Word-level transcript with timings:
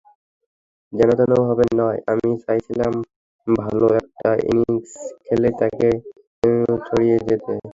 যেনতেনভাবে 0.93 1.65
নয়, 1.79 1.99
আমি 2.11 2.29
চাইছিলাম 2.43 2.93
ভালো 3.47 3.85
একটা 3.99 4.29
ইনিংস 4.49 4.91
খেলেই 5.25 5.53
তাঁকে 5.59 5.89
ছাড়িয়ে 6.83 7.17
যেতে। 7.27 7.53